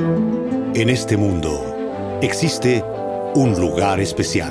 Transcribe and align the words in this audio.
En 0.00 0.88
este 0.88 1.18
mundo 1.18 2.18
existe 2.22 2.82
un 3.34 3.60
lugar 3.60 4.00
especial, 4.00 4.50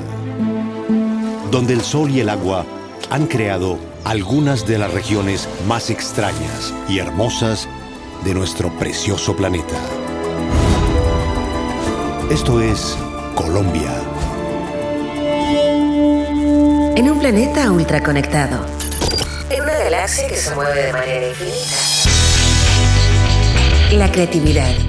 donde 1.49 1.73
el 1.73 1.81
sol 1.81 2.11
y 2.11 2.19
el 2.19 2.29
agua 2.29 2.67
han 3.09 3.25
creado 3.25 3.79
algunas 4.03 4.67
de 4.67 4.77
las 4.77 4.93
regiones 4.93 5.49
más 5.67 5.89
extrañas 5.89 6.71
y 6.87 6.99
hermosas 6.99 7.67
de 8.23 8.35
nuestro 8.35 8.69
precioso 8.77 9.35
planeta. 9.35 9.73
Esto 12.29 12.61
es 12.61 12.95
Colombia. 13.33 13.91
En 16.95 17.09
un 17.09 17.19
planeta 17.19 17.71
ultraconectado. 17.71 18.67
En 19.49 19.63
una 19.63 19.79
galaxia 19.79 20.27
que 20.27 20.37
se 20.37 20.53
mueve 20.53 20.83
de 20.83 20.93
manera 20.93 21.27
infinita. 21.27 21.75
La 23.93 24.11
creatividad 24.11 24.88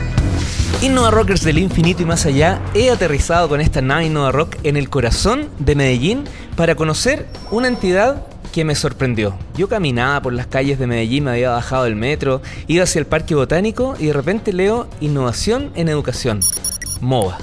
Innova 0.81 1.11
Rockers 1.11 1.43
del 1.43 1.59
infinito 1.59 2.01
y 2.01 2.05
más 2.05 2.25
allá, 2.25 2.59
he 2.73 2.89
aterrizado 2.89 3.47
con 3.47 3.61
esta 3.61 3.83
nave 3.83 4.07
Innova 4.07 4.31
Rock 4.31 4.57
en 4.63 4.77
el 4.77 4.89
corazón 4.89 5.47
de 5.59 5.75
Medellín 5.75 6.23
para 6.55 6.73
conocer 6.73 7.27
una 7.51 7.67
entidad 7.67 8.25
que 8.51 8.65
me 8.65 8.73
sorprendió. 8.73 9.37
Yo 9.55 9.69
caminaba 9.69 10.19
por 10.23 10.33
las 10.33 10.47
calles 10.47 10.79
de 10.79 10.87
Medellín, 10.87 11.25
me 11.25 11.31
había 11.31 11.51
bajado 11.51 11.83
del 11.83 11.95
metro, 11.95 12.41
iba 12.65 12.83
hacia 12.83 12.97
el 12.97 13.05
Parque 13.05 13.35
Botánico 13.35 13.93
y 13.99 14.07
de 14.07 14.13
repente 14.13 14.53
leo 14.53 14.87
Innovación 15.01 15.71
en 15.75 15.87
Educación, 15.87 16.39
MOVA. 16.99 17.37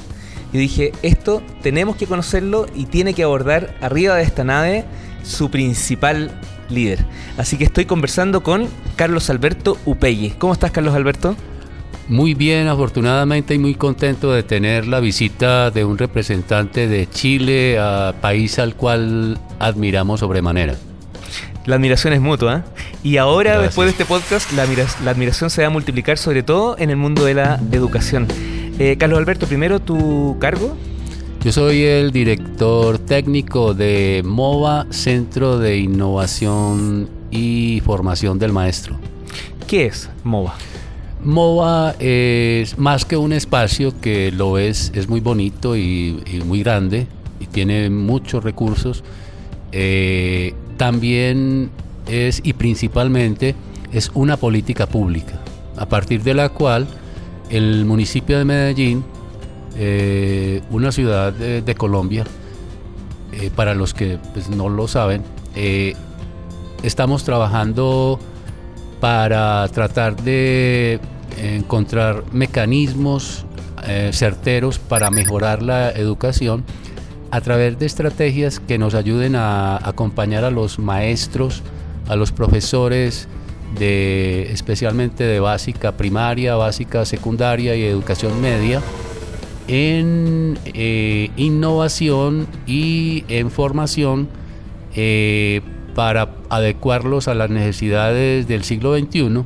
Y 0.52 0.58
dije, 0.58 0.90
esto 1.02 1.40
tenemos 1.62 1.94
que 1.94 2.08
conocerlo 2.08 2.66
y 2.74 2.86
tiene 2.86 3.14
que 3.14 3.22
abordar 3.22 3.72
arriba 3.80 4.16
de 4.16 4.24
esta 4.24 4.42
nave 4.42 4.84
su 5.22 5.48
principal 5.48 6.32
líder. 6.70 7.04
Así 7.36 7.56
que 7.56 7.62
estoy 7.62 7.84
conversando 7.84 8.42
con 8.42 8.66
Carlos 8.96 9.30
Alberto 9.30 9.78
Upeye. 9.84 10.34
¿Cómo 10.38 10.54
estás, 10.54 10.72
Carlos 10.72 10.96
Alberto? 10.96 11.36
Muy 12.08 12.32
bien, 12.32 12.68
afortunadamente 12.68 13.54
y 13.54 13.58
muy 13.58 13.74
contento 13.74 14.32
de 14.32 14.42
tener 14.42 14.86
la 14.86 14.98
visita 14.98 15.70
de 15.70 15.84
un 15.84 15.98
representante 15.98 16.88
de 16.88 17.08
Chile, 17.08 17.78
a 17.78 18.14
país 18.20 18.58
al 18.58 18.74
cual 18.76 19.38
admiramos 19.58 20.20
sobremanera. 20.20 20.74
La 21.66 21.76
admiración 21.76 22.14
es 22.14 22.20
mutua. 22.22 22.56
¿eh? 22.56 22.86
Y 23.02 23.18
ahora, 23.18 23.58
después 23.58 23.86
de 23.86 23.90
este 23.90 24.06
podcast, 24.06 24.50
la, 24.52 24.62
admiración 25.10 25.50
se 25.50 25.60
va 25.60 25.66
a 25.66 25.70
multiplicar 25.70 26.16
sobre 26.16 26.42
todo 26.42 26.76
en 26.78 26.88
el 26.88 26.96
mundo 26.96 27.26
de 27.26 27.34
la 27.34 27.60
educación. 27.72 28.26
Eh, 28.78 28.96
Carlos 28.98 29.18
Alberto, 29.18 29.46
primero 29.46 29.78
tu 29.78 30.38
cargo. 30.40 30.74
Yo 31.44 31.52
soy 31.52 31.82
el 31.82 32.10
director 32.10 32.98
técnico 32.98 33.74
de 33.74 34.22
MOVA, 34.24 34.86
Centro 34.90 35.58
de 35.58 35.76
Innovación 35.76 37.10
y 37.30 37.82
Formación 37.84 38.38
del 38.38 38.52
Maestro. 38.54 38.98
¿Qué 39.66 39.84
es 39.86 40.08
MOVA? 40.24 40.54
MOVA 41.24 41.96
es 41.98 42.78
más 42.78 43.04
que 43.04 43.16
un 43.16 43.32
espacio 43.32 44.00
que 44.00 44.30
lo 44.30 44.58
es, 44.58 44.92
es 44.94 45.08
muy 45.08 45.20
bonito 45.20 45.76
y, 45.76 46.22
muy 46.44 46.62
grande 46.62 47.06
y 47.40 47.46
tiene 47.46 47.90
muchos 47.90 48.44
recursos. 48.44 49.02
Eh, 49.72 50.54
también 50.76 51.70
es 52.06 52.40
y 52.44 52.52
principalmente 52.52 53.54
es 53.92 54.10
una 54.14 54.36
política 54.36 54.86
pública, 54.86 55.40
a 55.76 55.88
partir 55.88 56.22
de 56.22 56.34
la 56.34 56.50
cual 56.50 56.86
el 57.50 57.84
municipio 57.84 58.38
de 58.38 58.44
Medellín, 58.44 59.04
eh, 59.76 60.62
una 60.70 60.92
ciudad 60.92 61.32
de, 61.32 61.74
Colombia, 61.74 62.24
eh, 63.32 63.50
para 63.54 63.74
los 63.74 63.92
que 63.92 64.18
pues, 64.32 64.50
no 64.50 64.68
lo 64.68 64.86
saben, 64.86 65.22
estamos 66.82 67.24
trabajando 67.24 68.20
para 69.00 69.66
tratar 69.68 70.16
de 70.16 71.00
encontrar 71.36 72.24
mecanismos 72.32 73.44
eh, 73.86 74.10
certeros 74.12 74.78
para 74.78 75.10
mejorar 75.10 75.62
la 75.62 75.90
educación 75.90 76.64
a 77.30 77.40
través 77.40 77.78
de 77.78 77.86
estrategias 77.86 78.60
que 78.60 78.78
nos 78.78 78.94
ayuden 78.94 79.36
a 79.36 79.76
acompañar 79.76 80.44
a 80.44 80.50
los 80.50 80.78
maestros, 80.78 81.62
a 82.08 82.16
los 82.16 82.32
profesores, 82.32 83.28
de, 83.78 84.50
especialmente 84.52 85.24
de 85.24 85.40
básica 85.40 85.92
primaria, 85.92 86.56
básica 86.56 87.04
secundaria 87.04 87.76
y 87.76 87.84
educación 87.84 88.40
media, 88.40 88.82
en 89.68 90.58
eh, 90.64 91.30
innovación 91.36 92.46
y 92.66 93.24
en 93.28 93.50
formación 93.50 94.28
eh, 94.96 95.60
para 95.98 96.28
adecuarlos 96.48 97.26
a 97.26 97.34
las 97.34 97.50
necesidades 97.50 98.46
del 98.46 98.62
siglo 98.62 98.96
XXI, 98.96 99.42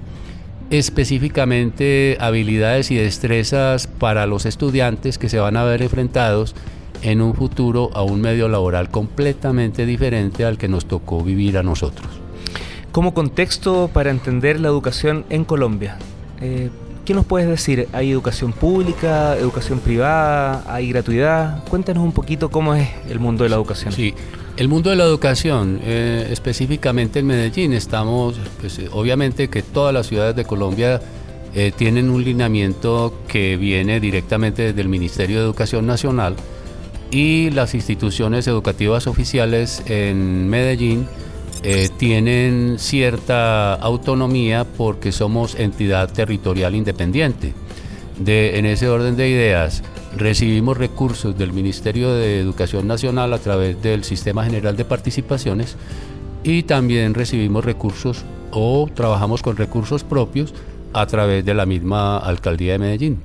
específicamente 0.69 2.19
habilidades 2.21 2.91
y 2.91 2.95
destrezas 2.95 3.87
para 3.87 4.27
los 4.27 4.45
estudiantes 4.45 5.17
que 5.17 5.31
se 5.31 5.39
van 5.39 5.57
a 5.57 5.65
ver 5.65 5.81
enfrentados 5.81 6.55
en 7.01 7.23
un 7.23 7.33
futuro 7.33 7.89
a 7.95 8.03
un 8.03 8.21
medio 8.21 8.49
laboral 8.49 8.91
completamente 8.91 9.87
diferente 9.87 10.45
al 10.45 10.59
que 10.59 10.69
nos 10.69 10.85
tocó 10.85 11.25
vivir 11.25 11.57
a 11.57 11.63
nosotros. 11.63 12.07
Como 12.93 13.15
contexto 13.15 13.89
para 13.91 14.11
entender 14.11 14.61
la 14.61 14.69
educación 14.69 15.25
en 15.31 15.47
Colombia, 15.47 15.97
eh, 16.43 16.69
¿qué 17.07 17.15
nos 17.15 17.25
puedes 17.25 17.49
decir? 17.49 17.89
¿Hay 17.95 18.11
educación 18.11 18.53
pública, 18.53 19.39
educación 19.39 19.79
privada, 19.79 20.65
hay 20.67 20.91
gratuidad? 20.91 21.65
Cuéntanos 21.71 22.05
un 22.05 22.13
poquito 22.13 22.51
cómo 22.51 22.75
es 22.75 22.91
el 23.09 23.21
mundo 23.21 23.43
de 23.45 23.49
la 23.49 23.57
educación. 23.57 23.95
Sí, 23.95 24.13
el 24.57 24.69
mundo 24.69 24.91
de 24.91 24.97
la 24.97 25.05
educación, 25.05 25.81
eh, 25.83 26.29
específicamente 26.31 27.21
en 27.21 27.27
Medellín, 27.27 27.73
estamos, 27.73 28.37
pues, 28.61 28.79
eh, 28.79 28.89
obviamente 28.93 29.49
que 29.49 29.63
todas 29.63 29.95
las 29.95 30.07
ciudades 30.07 30.37
de 30.37 30.45
Colombia 30.45 31.01
eh, 31.55 31.73
tienen 31.75 32.11
un 32.11 32.23
lineamiento 32.23 33.15
que 33.29 33.57
viene 33.57 33.99
directamente 33.99 34.63
desde 34.63 34.81
el 34.83 34.89
Ministerio 34.89 35.39
de 35.39 35.45
Educación 35.45 35.87
Nacional 35.87 36.37
y 37.11 37.51
las 37.51 37.75
instituciones 37.75 38.47
educativas 38.47 39.07
oficiales 39.07 39.83
en 39.87 40.49
Medellín 40.49 41.07
tienen 41.97 42.77
cierta 42.79 43.75
autonomía 43.75 44.65
porque 44.65 45.13
somos 45.13 45.55
entidad 45.55 46.13
territorial 46.13 46.75
independiente. 46.75 47.55
De, 48.19 48.59
en 48.59 48.67
ese 48.67 48.89
orden 48.89 49.17
de 49.17 49.29
ideas, 49.29 49.85
recibimos 50.17 50.77
recursos 50.77 51.37
del 51.37 51.53
Ministerio 51.53 52.13
de 52.13 52.39
Educación 52.39 52.87
Nacional 52.87 53.33
a 53.33 53.39
través 53.39 53.81
del 53.83 54.05
Sistema 54.05 54.45
General 54.45 54.77
de 54.77 54.85
Participaciones 54.85 55.77
y 56.45 56.65
también 56.65 57.15
recibimos 57.15 57.65
recursos 57.65 58.25
o 58.51 58.89
trabajamos 58.95 59.43
con 59.43 59.57
recursos 59.57 60.05
propios 60.05 60.55
a 60.93 61.07
través 61.07 61.45
de 61.45 61.55
la 61.55 61.67
misma 61.67 62.19
Alcaldía 62.19 62.73
de 62.73 62.79
Medellín. 62.79 63.19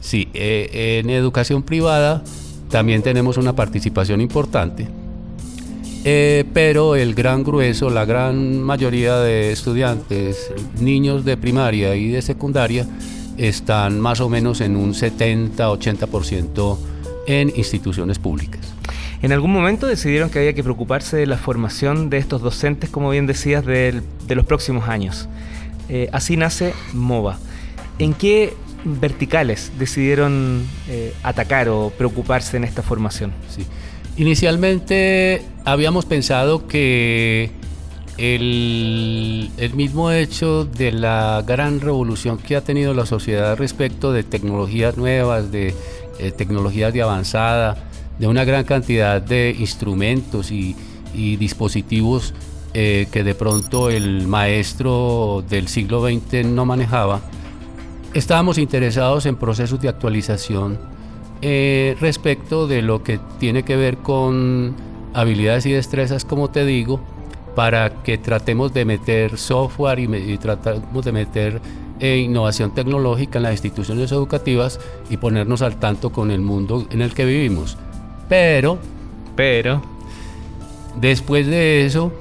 Sí, 0.00 0.28
eh, 0.32 1.00
en 1.00 1.10
educación 1.10 1.62
privada 1.62 2.22
también 2.70 3.02
tenemos 3.02 3.36
una 3.36 3.54
participación 3.54 4.20
importante, 4.20 4.88
eh, 6.04 6.44
pero 6.54 6.96
el 6.96 7.14
gran 7.14 7.42
grueso, 7.42 7.90
la 7.90 8.04
gran 8.04 8.62
mayoría 8.62 9.16
de 9.16 9.52
estudiantes, 9.52 10.50
niños 10.80 11.24
de 11.24 11.36
primaria 11.36 11.94
y 11.96 12.08
de 12.08 12.22
secundaria, 12.22 12.86
están 13.38 14.00
más 14.00 14.20
o 14.20 14.28
menos 14.28 14.60
en 14.60 14.76
un 14.76 14.94
70-80% 14.94 16.78
en 17.26 17.52
instituciones 17.56 18.18
públicas. 18.18 18.60
¿En 19.20 19.32
algún 19.32 19.52
momento 19.52 19.86
decidieron 19.86 20.30
que 20.30 20.38
había 20.38 20.52
que 20.52 20.62
preocuparse 20.62 21.16
de 21.16 21.26
la 21.26 21.38
formación 21.38 22.08
de 22.08 22.18
estos 22.18 22.40
docentes, 22.40 22.88
como 22.90 23.10
bien 23.10 23.26
decías, 23.26 23.64
de, 23.64 24.02
los 24.28 24.46
próximos 24.46 24.88
años? 24.88 25.28
Eh, 25.88 26.08
así 26.12 26.36
nace 26.36 26.72
MOVA. 26.92 27.38
¿En 27.98 28.14
qué 28.14 28.54
verticales 28.84 29.72
decidieron 29.78 30.64
eh, 30.88 31.12
atacar 31.22 31.68
o 31.68 31.90
preocuparse 31.96 32.56
en 32.56 32.64
esta 32.64 32.82
formación? 32.82 33.32
Sí. 33.48 33.66
Inicialmente 34.16 35.42
habíamos 35.64 36.04
pensado 36.04 36.66
que 36.66 37.50
el, 38.18 39.72
mismo 39.74 40.10
hecho 40.10 40.64
de 40.64 40.90
la 40.92 41.42
gran 41.46 41.80
revolución 41.80 42.38
que 42.38 42.56
ha 42.56 42.60
tenido 42.62 42.92
la 42.92 43.06
sociedad 43.06 43.56
respecto 43.56 44.12
de 44.12 44.24
tecnologías 44.24 44.96
nuevas, 44.96 45.52
de 45.52 45.74
eh, 46.18 46.32
tecnologías 46.32 46.92
de 46.92 47.02
avanzada, 47.02 47.76
de 48.18 48.26
una 48.26 48.44
gran 48.44 48.64
cantidad 48.64 49.22
de 49.22 49.54
instrumentos 49.58 50.50
y, 50.50 50.76
dispositivos 51.14 52.32
eh, 52.74 53.08
que 53.10 53.24
de 53.24 53.34
pronto 53.34 53.90
el 53.90 54.28
maestro 54.28 55.42
del 55.48 55.66
siglo 55.66 56.06
XX 56.06 56.44
no 56.44 56.64
manejaba, 56.64 57.22
estábamos 58.14 58.56
interesados 58.58 59.26
en 59.26 59.34
procesos 59.34 59.80
de 59.80 59.88
actualización 59.88 60.78
eh, 61.40 61.96
respecto 61.98 62.68
de 62.68 62.82
lo 62.82 63.02
que 63.02 63.18
tiene 63.40 63.64
que 63.64 63.74
ver 63.74 63.96
con 63.96 64.76
habilidades 65.12 65.66
y 65.66 65.72
destrezas, 65.72 66.24
como 66.24 66.50
te 66.50 66.64
digo, 66.64 67.00
para 67.58 68.04
que 68.04 68.18
tratemos 68.18 68.72
de 68.72 68.84
meter 68.84 69.36
software 69.36 69.98
y, 69.98 70.38
tratamos 70.38 71.04
de 71.04 71.10
meter 71.10 71.60
eh, 71.98 72.18
innovación 72.18 72.72
tecnológica 72.72 73.40
en 73.40 73.42
las 73.42 73.54
instituciones 73.54 74.12
educativas 74.12 74.78
y 75.10 75.16
ponernos 75.16 75.60
al 75.62 75.74
tanto 75.74 76.10
con 76.10 76.30
el 76.30 76.40
mundo 76.40 76.86
en 76.92 77.02
el 77.02 77.14
que 77.14 77.24
vivimos. 77.24 77.76
Pero, 78.28 78.78
pero, 79.34 79.82
después 81.00 81.48
de 81.48 81.84
eso, 81.84 82.12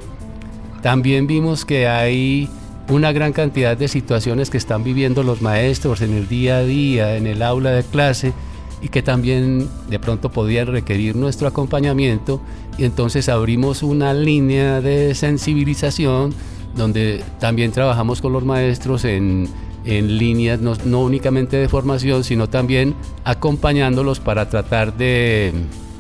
también 0.81 1.28
vimos 1.28 1.66
que 1.66 1.88
hay 1.88 2.50
una 2.90 3.12
gran 3.12 3.31
cantidad 3.31 3.78
de 3.78 3.90
situaciones 3.90 4.50
que 4.50 4.57
están 4.57 4.83
viviendo 4.83 5.22
los 5.22 5.44
maestros 5.44 6.01
en 6.01 6.18
el 6.18 6.28
día 6.28 6.57
a 6.57 6.63
día, 6.63 7.16
en 7.16 7.28
el 7.28 7.44
aula 7.44 7.69
de 7.69 7.83
clase, 7.83 8.33
y 8.82 8.90
que 8.90 9.02
también 9.02 9.68
de 9.90 10.00
pronto 10.00 10.32
podían 10.32 10.68
requerir 10.68 11.16
nuestro 11.16 11.48
acompañamiento 11.48 12.42
y 12.78 12.84
entonces 12.84 13.28
abrimos 13.30 13.84
una 13.84 14.14
línea 14.14 14.82
de 14.82 15.16
sensibilización 15.16 16.34
donde 16.76 17.24
también 17.40 17.72
trabajamos 17.72 18.22
con 18.22 18.34
los 18.34 18.46
maestros 18.46 19.04
en, 19.04 19.50
en 19.86 20.18
líneas 20.18 20.62
no, 20.62 20.76
no, 20.86 21.02
únicamente 21.02 21.58
de 21.58 21.68
formación, 21.70 22.24
sino 22.24 22.48
también 22.48 22.94
acompañándolos 23.24 24.20
para 24.20 24.48
tratar 24.50 24.96
de 24.96 25.54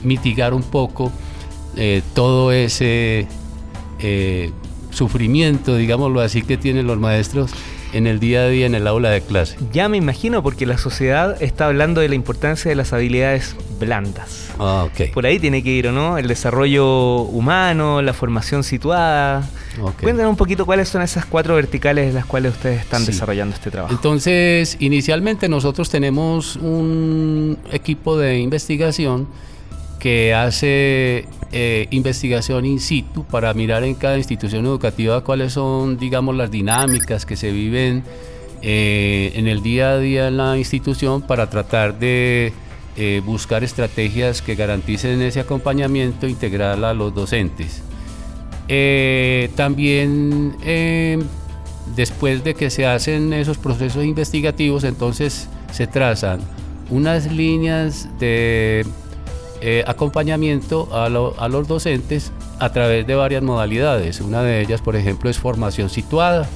mitigar 0.03 0.53
un 0.53 0.63
poco 0.63 1.11
eh, 1.75 2.01
todo 2.13 2.51
ese 2.51 3.27
eh, 3.99 4.51
sufrimiento, 4.91 5.75
digámoslo 5.75 6.21
así, 6.21 6.41
que 6.43 6.57
tienen 6.57 6.85
los 6.85 6.99
maestros 6.99 7.51
en 7.93 8.07
el 8.07 8.19
día 8.19 8.41
a 8.41 8.47
día 8.47 8.65
en 8.65 8.75
el 8.75 8.87
aula 8.87 9.09
de 9.09 9.21
clase. 9.21 9.57
Ya 9.71 9.89
me 9.89 9.97
imagino, 9.97 10.43
porque 10.43 10.65
la 10.65 10.77
sociedad 10.77 11.41
está 11.41 11.67
hablando 11.67 12.01
de 12.01 12.09
la 12.09 12.15
importancia 12.15 12.69
de 12.69 12.75
las 12.75 12.93
habilidades 12.93 13.55
blandas. 13.79 14.49
Ah, 14.59 14.85
ok. 14.85 15.11
Por 15.13 15.25
ahí 15.25 15.39
tiene 15.39 15.63
que 15.63 15.69
ir, 15.69 15.87
¿o 15.87 15.91
no? 15.91 16.17
El 16.17 16.27
desarrollo 16.27 17.21
humano, 17.21 18.01
la 18.01 18.13
formación 18.13 18.63
situada. 18.63 19.47
Okay. 19.79 20.03
Cuéntanos 20.03 20.31
un 20.31 20.37
poquito 20.37 20.65
cuáles 20.65 20.89
son 20.89 21.01
esas 21.01 21.25
cuatro 21.25 21.55
verticales 21.55 22.09
en 22.09 22.15
las 22.15 22.25
cuales 22.25 22.53
ustedes 22.53 22.81
están 22.81 23.05
desarrollando 23.05 23.55
este 23.55 23.69
trabajo. 23.69 23.93
Entonces, 23.93 24.77
inicialmente 24.79 25.47
nosotros 25.47 25.89
tenemos 25.89 26.55
un 26.55 27.57
equipo 27.71 28.17
de 28.17 28.39
investigación 28.39 29.27
que 30.07 30.33
hace 30.33 31.25
eh, 31.51 31.87
investigación 31.91 32.65
in 32.65 32.79
situ 32.79 33.25
para 33.25 33.53
mirar 33.53 33.83
en 33.83 33.93
cada 33.93 34.17
institución 34.17 34.65
educativa 34.65 35.21
cuáles 35.21 35.51
son, 35.51 35.97
digamos, 35.97 36.33
las 36.33 36.49
dinámicas 36.49 37.25
que 37.25 37.35
se 37.35 37.51
viven 37.51 38.05
eh, 38.61 39.33
en 39.35 39.47
el 39.49 39.61
día 39.61 39.89
a 39.89 39.99
día 39.99 40.29
en 40.29 40.37
la 40.37 40.57
institución 40.57 41.21
para 41.21 41.49
tratar 41.49 41.99
de 41.99 42.53
eh, 42.95 43.21
buscar 43.25 43.65
estrategias 43.65 44.41
que 44.41 44.55
garanticen 44.55 45.21
ese 45.21 45.41
acompañamiento 45.41 46.25
integral 46.25 46.85
a 46.85 46.93
los 46.93 47.13
docentes. 47.13 47.83
también 49.57 50.55
después 51.97 52.45
de 52.45 52.53
que 52.53 52.69
se 52.69 52.85
hacen 52.85 53.33
esos 53.33 53.57
procesos 53.57 54.05
investigativos, 54.05 54.85
entonces 54.85 55.49
se 55.73 55.85
trazan 55.85 56.39
unas 56.89 57.29
líneas 57.29 58.07
de 58.19 58.85
eh, 59.59 59.83
acompañamiento 59.87 60.87
a, 60.91 61.09
los 61.09 61.67
docentes 61.67 62.31
a 62.59 62.71
través 62.71 63.07
de 63.07 63.15
varias 63.15 63.41
modalidades. 63.41 64.21
Una 64.21 64.43
de 64.43 64.61
ellas, 64.61 64.81
por 64.81 64.95
ejemplo, 64.95 65.31
es 65.31 65.39
formación 65.39 65.89
situada. 65.89 66.47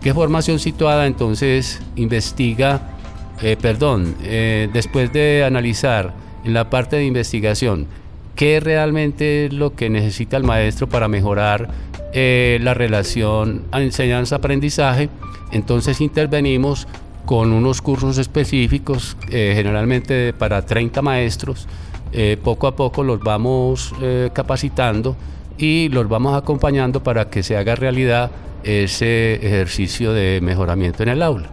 ¿Qué 0.00 0.12
formación 0.12 0.58
situada? 0.58 1.06
Entonces 1.06 1.80
investiga, 1.94 2.96
eh, 3.42 3.56
perdón, 3.60 4.16
eh, 4.24 4.68
después 4.72 5.12
de 5.12 5.44
analizar 5.44 6.14
en 6.44 6.52
la 6.52 6.68
parte 6.68 6.96
de 6.96 7.04
investigación 7.04 7.86
qué 8.34 8.58
realmente 8.58 9.46
es 9.46 9.52
lo 9.52 9.76
que 9.76 9.88
necesita 9.88 10.36
el 10.36 10.42
maestro 10.42 10.88
para 10.88 11.08
mejorar 11.08 11.70
la 12.12 12.72
relación 12.72 13.64
enseñanza-aprendizaje, 13.72 15.10
entonces 15.52 16.00
intervenimos 16.00 16.88
con 17.26 17.52
unos 17.52 17.82
cursos 17.82 18.16
específicos, 18.16 19.18
generalmente 19.28 20.32
para 20.32 20.64
30 20.64 21.02
maestros, 21.02 21.68
eh, 22.12 22.38
poco 22.42 22.66
a 22.66 22.76
poco 22.76 23.02
los 23.02 23.20
vamos 23.20 23.92
eh, 24.00 24.30
capacitando 24.32 25.16
y 25.58 25.88
los 25.88 26.08
vamos 26.08 26.36
acompañando 26.36 27.02
para 27.02 27.28
que 27.28 27.42
se 27.42 27.56
haga 27.56 27.74
realidad 27.74 28.30
ese 28.62 29.34
ejercicio 29.34 30.12
de 30.12 30.40
mejoramiento 30.42 31.02
en 31.02 31.08
el 31.10 31.22
aula. 31.22 31.50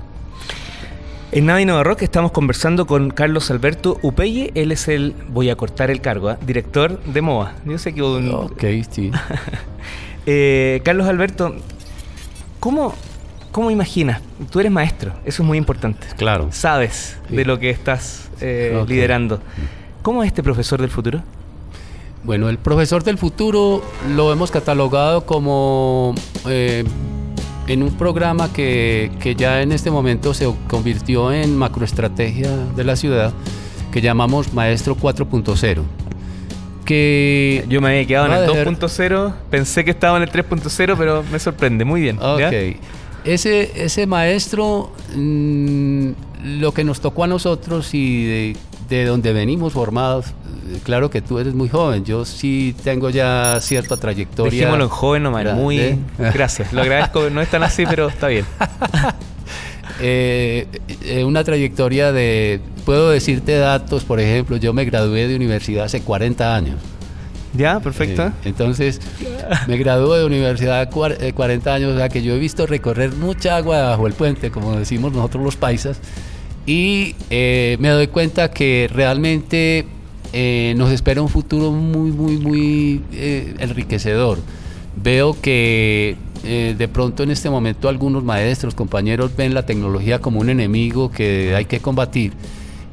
En 1.32 1.48
Nada 1.48 1.60
Innova 1.62 1.84
Rock 1.84 2.04
estamos 2.04 2.32
conversando 2.32 2.86
con 2.86 3.10
Carlos 3.10 3.50
Alberto 3.50 3.98
Upeye. 4.04 4.52
Él 4.54 4.72
es 4.72 4.88
el, 4.88 5.16
voy 5.30 5.50
a 5.50 5.56
cortar 5.56 5.90
el 5.90 6.00
cargo, 6.00 6.32
¿eh? 6.32 6.38
director 6.46 7.02
de 7.04 7.22
MOA. 7.22 7.54
Yo 7.66 7.78
sé 7.80 7.94
que... 7.94 8.04
Ok, 8.04 8.64
sí. 8.92 9.12
Carlos 10.84 11.08
Alberto, 11.08 11.56
¿cómo, 12.60 12.94
¿cómo 13.52 13.72
imaginas? 13.72 14.22
Tú 14.52 14.60
eres 14.60 14.72
maestro, 14.72 15.14
eso 15.26 15.42
es 15.42 15.48
muy 15.48 15.58
importante. 15.58 16.06
Claro. 16.18 16.50
Sabes 16.52 17.18
de 17.30 17.46
lo 17.46 17.58
que 17.58 17.72
estás 17.72 18.30
liderando. 18.40 19.42
¿Cómo 20.04 20.22
es 20.22 20.28
este 20.28 20.44
profesor 20.44 20.82
del 20.82 20.90
futuro? 20.90 21.24
Bueno, 22.26 22.50
el 22.50 22.58
profesor 22.58 23.04
del 23.04 23.18
futuro 23.18 23.82
lo 24.16 24.34
hemos 24.34 24.52
catalogado 24.52 25.26
como 25.26 26.14
eh, 26.46 26.84
en 27.68 27.84
un 27.84 27.92
programa 27.98 28.52
que, 28.52 29.10
ya 29.38 29.62
en 29.62 29.72
este 29.72 29.92
momento 29.92 30.34
se 30.34 30.54
convirtió 30.68 31.32
en 31.32 31.58
macroestrategia 31.58 32.50
de 32.76 32.84
la 32.84 32.98
ciudad, 32.98 33.32
que 33.94 34.02
llamamos 34.02 34.54
Maestro 34.54 34.98
4.0. 34.98 35.84
Que 36.84 37.64
yo 37.70 37.80
me 37.80 37.90
había 37.90 38.06
quedado 38.06 38.26
en 38.26 38.58
el 38.58 38.78
2.0, 38.78 39.34
pensé 39.50 39.86
que 39.86 39.92
estaba 39.92 40.18
en 40.18 40.24
el 40.24 40.32
3.0, 40.32 40.96
pero 40.98 41.24
me 41.32 41.40
sorprende, 41.40 41.86
muy 41.86 42.02
bien. 42.02 42.20
Ese, 43.24 43.72
ese 43.82 44.06
maestro, 44.06 44.92
mm, 45.16 46.10
lo 46.44 46.74
que 46.74 46.84
nos 46.84 47.00
tocó 47.00 47.24
a 47.24 47.28
nosotros 47.28 47.94
y 47.94 48.26
de 48.26 48.58
de 48.90 49.06
donde 49.06 49.34
venimos 49.34 49.74
formados, 49.74 50.28
eh, 50.28 50.80
claro 50.84 51.10
que 51.10 51.22
tú 51.22 51.40
eres 51.40 51.54
muy 51.54 51.70
joven, 51.70 52.06
yo 52.06 52.26
sí 52.26 52.76
tengo 52.84 53.10
ya 53.10 53.60
cierta 53.62 53.98
trayectoria. 53.98 54.52
Dejémoslo 54.52 54.84
en 54.86 54.90
joven 54.90 55.24
nomás, 55.24 55.56
muy... 55.56 56.00
Gracias, 56.18 56.74
lo 56.74 56.82
agradezco, 56.82 57.30
no 57.30 57.42
es 57.42 57.50
tan 57.50 57.64
así, 57.64 57.86
pero 57.86 58.08
está 58.08 58.28
bien. 58.28 58.46
Eh, 60.00 60.68
eh, 61.06 61.24
una 61.24 61.44
trayectoria 61.44 62.12
de, 62.12 62.60
puedo 62.84 63.12
decirte 63.12 63.56
datos, 63.58 64.04
por 64.04 64.20
ejemplo, 64.20 64.58
yo 64.58 64.74
me 64.74 64.86
gradué 64.86 65.28
de 65.28 65.36
universidad 65.36 65.86
hace 65.86 66.02
40 66.02 66.56
años. 66.56 66.78
Ya, 67.56 67.80
perfecto. 67.80 68.32
entonces, 68.44 69.00
me 69.68 69.78
gradué 69.78 70.20
de 70.20 70.26
universidad 70.26 70.90
40 70.90 71.74
años, 71.74 71.94
o 71.94 71.98
sea 71.98 72.10
que 72.10 72.24
yo 72.24 72.34
he 72.34 72.40
visto 72.40 72.66
recorrer 72.66 73.14
mucha 73.14 73.58
agua 73.58 73.82
bajo 73.84 74.08
el 74.08 74.14
puente, 74.14 74.50
como 74.50 74.76
decimos 74.76 75.14
nosotros 75.14 75.44
los 75.44 75.56
paisas, 75.56 76.00
y 76.66 77.16
eh, 77.30 77.78
me 77.80 77.90
doy 77.90 78.08
cuenta 78.08 78.52
que 78.52 78.90
realmente 78.92 79.86
eh, 80.32 80.74
nos 80.78 80.92
espera 80.92 81.22
un 81.22 81.30
futuro 81.30 81.72
muy, 81.72 82.12
muy, 82.12 82.38
muy 82.38 83.02
eh, 83.12 83.56
enriquecedor. 83.60 84.40
Veo 84.96 85.40
que 85.40 86.18
de 86.44 86.88
pronto 86.90 87.24
en 87.24 87.32
este 87.32 87.50
momento 87.50 87.88
algunos 87.88 88.22
maestros, 88.22 88.76
compañeros 88.76 89.32
ven 89.38 89.54
la 89.54 89.66
tecnología 89.66 90.20
como 90.20 90.42
un 90.42 90.50
enemigo 90.50 91.10
que 91.10 91.56
hay 91.56 91.66
que 91.66 91.80
combatir. 91.80 92.34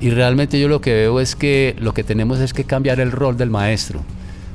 Y 0.00 0.10
realmente 0.10 0.58
yo 0.60 0.68
lo 0.68 0.80
que 0.80 0.94
veo 0.94 1.20
es 1.20 1.34
que 1.34 1.74
lo 1.80 1.92
que 1.92 2.04
tenemos 2.04 2.38
es 2.38 2.54
que 2.54 2.62
cambiar 2.62 3.00
el 3.00 3.10
rol 3.10 3.36
del 3.36 3.50
maestro, 3.50 4.02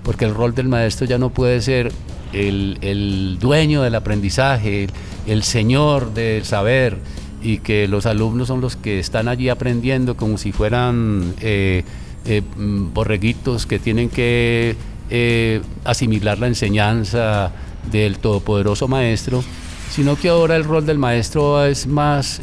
porque 0.02 0.24
el 0.24 0.34
rol 0.34 0.56
del 0.56 0.70
maestro 0.70 1.06
ya 1.06 1.18
no 1.18 1.30
puede 1.30 1.62
ser 1.62 1.92
el, 2.32 2.78
el 2.82 3.38
dueño 3.40 3.82
del 3.82 3.96
aprendizaje, 3.96 4.88
el 5.28 5.44
señor 5.44 6.14
del 6.14 6.46
saber, 6.46 6.98
y 7.46 7.60
que 7.60 7.88
los 7.88 8.08
alumnos 8.08 8.48
son 8.48 8.60
los 8.60 8.76
que 8.76 8.98
están 8.98 9.28
allí 9.28 9.50
aprendiendo 9.50 10.18
como 10.18 10.40
si 10.40 10.52
fueran 10.52 11.36
eh, 11.42 11.84
eh, 12.26 12.42
mm, 12.42 12.92
borreguitos 12.92 13.68
que 13.68 13.78
tienen 13.78 14.10
que 14.10 14.76
eh, 15.12 15.62
asimilar 15.84 16.40
la 16.40 16.48
enseñanza 16.48 17.52
del 17.92 18.18
todopoderoso 18.18 18.88
maestro, 18.88 19.44
sino 19.92 20.16
que 20.16 20.30
ahora 20.30 20.56
el 20.56 20.64
rol 20.64 20.88
del 20.88 20.98
maestro 20.98 21.64
es 21.64 21.86
más, 21.86 22.42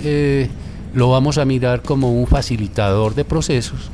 lo 0.95 1.11
vamos 1.11 1.37
a 1.37 1.45
mirar 1.45 1.83
como 1.83 2.13
un 2.13 2.29
facilitador 2.29 3.17
de 3.17 3.25
procesos, 3.25 3.91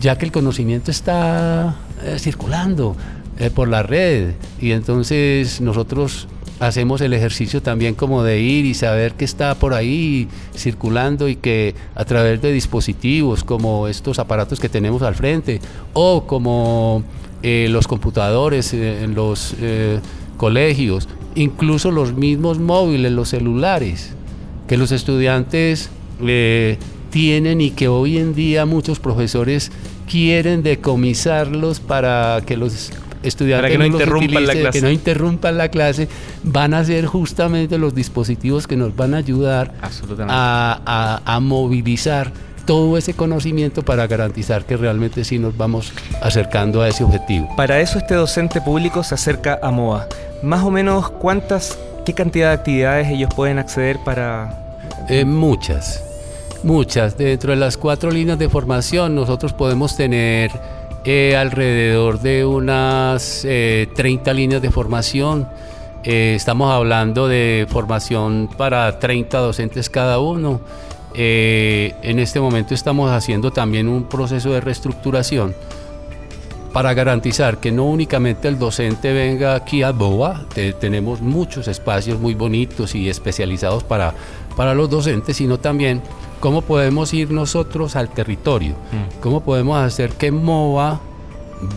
ya 0.00 0.16
que 0.16 0.24
el 0.24 0.32
conocimiento 0.32 0.90
está 0.90 1.76
circulando 2.16 2.96
por 3.54 3.68
la 3.68 3.82
red. 3.82 4.32
Y 4.62 4.72
entonces 4.72 5.60
nosotros 5.60 6.26
hacemos 6.62 7.00
el 7.00 7.12
ejercicio 7.12 7.60
también 7.60 7.94
como 7.94 8.22
de 8.22 8.40
ir 8.40 8.64
y 8.64 8.74
saber 8.74 9.14
que 9.14 9.24
está 9.24 9.56
por 9.56 9.74
ahí 9.74 10.28
circulando 10.56 11.28
y 11.28 11.34
que 11.34 11.74
a 11.96 12.04
través 12.04 12.40
de 12.40 12.52
dispositivos 12.52 13.42
como 13.42 13.88
estos 13.88 14.20
aparatos 14.20 14.60
que 14.60 14.68
tenemos 14.68 15.02
al 15.02 15.16
frente 15.16 15.60
o 15.92 16.24
como 16.24 17.02
eh, 17.42 17.66
los 17.68 17.88
computadores 17.88 18.72
eh, 18.74 19.02
en 19.02 19.16
los 19.16 19.56
eh, 19.60 19.98
colegios, 20.36 21.08
incluso 21.34 21.90
los 21.90 22.12
mismos 22.12 22.60
móviles, 22.60 23.10
los 23.10 23.30
celulares, 23.30 24.12
que 24.68 24.76
los 24.76 24.92
estudiantes 24.92 25.90
tienen 27.10 27.60
y 27.60 27.72
que 27.72 27.88
hoy 27.88 28.18
en 28.18 28.36
día 28.36 28.64
muchos 28.66 29.00
profesores 29.00 29.72
quieren 30.08 30.62
decomisarlos 30.62 31.80
para 31.80 32.40
que 32.46 32.56
los 32.56 32.92
estudiantes 33.22 33.70
que 33.72 33.78
no, 33.78 33.86
interrumpan 33.86 34.46
la 34.46 34.52
clase. 34.52 34.70
que 34.78 34.82
no 34.82 34.90
interrumpan 34.90 35.58
la 35.58 35.68
clase, 35.68 36.08
van 36.42 36.74
a 36.74 36.84
ser 36.84 37.06
justamente 37.06 37.78
los 37.78 37.94
dispositivos 37.94 38.66
que 38.66 38.76
nos 38.76 38.94
van 38.96 39.14
a 39.14 39.18
ayudar 39.18 39.72
Absolutamente. 39.82 40.34
a, 40.36 40.80
a- 41.24 41.34
a 41.36 41.40
movilizar 41.40 42.32
todo 42.64 42.96
ese 42.96 43.14
conocimiento 43.14 43.82
para 43.84 44.06
garantizar 44.06 44.64
que 44.64 44.76
realmente 44.76 45.24
sí 45.24 45.38
nos 45.38 45.56
vamos 45.56 45.92
acercando 46.22 46.80
a 46.80 46.88
ese 46.88 47.02
objetivo. 47.02 47.48
Para 47.56 47.80
eso 47.80 47.98
este 47.98 48.14
docente 48.14 48.60
público 48.60 49.02
se 49.02 49.14
acerca 49.16 49.58
a 49.62 49.70
MOA. 49.72 50.06
Más 50.44 50.62
o 50.62 50.70
menos 50.70 51.10
cuántas, 51.10 51.76
qué 52.06 52.12
cantidad 52.14 52.48
de 52.48 52.54
actividades 52.54 53.08
ellos 53.08 53.30
pueden 53.34 53.58
acceder 53.58 53.98
para... 54.04 54.58
Eh, 55.08 55.24
muchas, 55.24 56.04
muchas. 56.62 57.18
Dentro 57.18 57.50
de 57.50 57.56
las 57.56 57.76
cuatro 57.76 58.12
líneas 58.12 58.38
de 58.38 58.48
formación 58.48 59.16
nosotros 59.16 59.52
podemos 59.52 59.96
tener 59.96 60.52
eh, 61.04 61.36
alrededor 61.36 62.20
de 62.20 62.44
unas 62.44 63.44
eh, 63.44 63.88
30 63.94 64.32
líneas 64.34 64.62
de 64.62 64.70
formación. 64.70 65.48
Eh, 66.04 66.34
estamos 66.36 66.72
hablando 66.72 67.28
de 67.28 67.66
formación 67.68 68.48
para 68.56 68.98
30 68.98 69.38
docentes 69.38 69.88
cada 69.90 70.18
uno. 70.18 70.60
Eh, 71.14 71.94
en 72.02 72.18
este 72.18 72.40
momento 72.40 72.74
estamos 72.74 73.10
haciendo 73.10 73.50
también 73.50 73.88
un 73.88 74.04
proceso 74.04 74.50
de 74.52 74.60
reestructuración 74.60 75.54
para 76.72 76.94
garantizar 76.94 77.58
que 77.58 77.70
no 77.70 77.84
únicamente 77.84 78.48
el 78.48 78.58
docente 78.58 79.12
venga 79.12 79.54
aquí 79.54 79.82
a 79.82 79.90
BOA, 79.92 80.46
te- 80.54 80.72
tenemos 80.72 81.20
muchos 81.20 81.68
espacios 81.68 82.18
muy 82.18 82.32
bonitos 82.32 82.94
y 82.94 83.10
especializados 83.10 83.84
para, 83.84 84.14
para 84.56 84.74
los 84.74 84.90
docentes, 84.90 85.36
sino 85.36 85.58
también 85.58 86.02
cómo 86.40 86.62
podemos 86.62 87.12
ir 87.14 87.30
nosotros 87.30 87.96
al 87.96 88.08
territorio, 88.08 88.74
cómo 89.20 89.42
podemos 89.42 89.78
hacer 89.78 90.10
que 90.10 90.32
MOA 90.32 91.00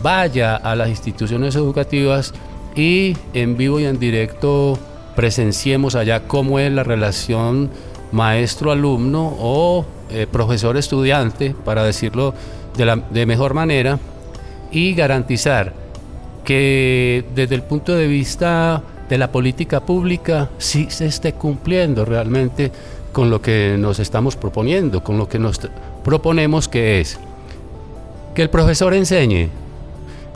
vaya 0.02 0.56
a 0.56 0.74
las 0.74 0.88
instituciones 0.88 1.54
educativas 1.54 2.34
y 2.74 3.16
en 3.32 3.56
vivo 3.56 3.80
y 3.80 3.84
en 3.84 3.98
directo 3.98 4.78
presenciemos 5.14 5.94
allá 5.94 6.26
cómo 6.26 6.58
es 6.58 6.72
la 6.72 6.82
relación 6.82 7.70
maestro-alumno 8.12 9.36
o 9.38 9.84
eh, 10.10 10.26
profesor-estudiante, 10.30 11.54
para 11.64 11.84
decirlo 11.84 12.34
de, 12.76 12.84
la, 12.84 12.96
de 12.96 13.26
mejor 13.26 13.54
manera, 13.54 13.98
y 14.70 14.94
garantizar 14.94 15.72
que 16.44 17.24
desde 17.34 17.54
el 17.54 17.62
punto 17.62 17.94
de 17.94 18.06
vista 18.06 18.82
de 19.08 19.18
la 19.18 19.30
política 19.30 19.80
pública 19.80 20.50
sí 20.58 20.86
se 20.90 21.06
esté 21.06 21.32
cumpliendo 21.34 22.04
realmente 22.04 22.72
con 23.12 23.30
lo 23.30 23.40
que 23.40 23.76
nos 23.78 23.98
estamos 23.98 24.36
proponiendo, 24.36 25.02
con 25.02 25.16
lo 25.18 25.28
que 25.28 25.38
nos 25.38 25.60
proponemos 26.04 26.68
que 26.68 27.00
es 27.00 27.18
que 28.34 28.42
el 28.42 28.50
profesor 28.50 28.92
enseñe, 28.94 29.48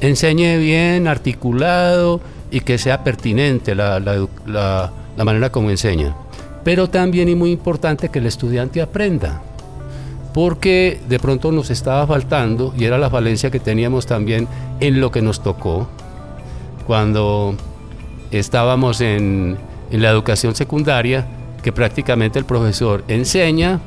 enseñe 0.00 0.56
bien, 0.56 1.06
articulado 1.06 2.20
y 2.50 2.60
que 2.60 2.78
sea 2.78 3.04
pertinente 3.04 3.74
la, 3.74 4.00
la 4.00 4.26
la- 4.46 4.92
la 5.16 5.24
manera 5.24 5.50
como 5.52 5.68
enseña. 5.70 6.16
Pero 6.64 6.88
también 6.88 7.28
y 7.28 7.34
muy 7.34 7.50
importante 7.50 8.08
que 8.08 8.20
el 8.20 8.26
estudiante 8.26 8.80
aprenda, 8.80 9.42
porque 10.32 11.00
de 11.08 11.18
pronto 11.18 11.52
nos 11.52 11.68
estaba 11.70 12.06
faltando 12.06 12.72
y 12.78 12.84
era 12.84 12.96
la 12.96 13.10
falencia 13.10 13.50
que 13.50 13.60
teníamos 13.60 14.06
también 14.06 14.48
en 14.78 15.00
lo 15.00 15.10
que 15.10 15.20
nos 15.20 15.42
tocó 15.42 15.88
cuando 16.86 17.54
estábamos 18.30 19.00
en, 19.00 19.56
en 19.90 20.02
la 20.02 20.10
educación 20.10 20.54
secundaria, 20.54 21.26
que 21.62 21.72
prácticamente 21.72 22.38
el 22.38 22.44
profesor 22.44 23.04
enseña, 23.08 23.80